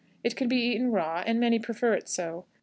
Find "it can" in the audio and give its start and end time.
0.23-0.47